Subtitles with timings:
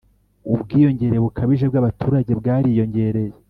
[0.53, 3.33] ubwiyongere bukabije bw'abaturage bwariyongereye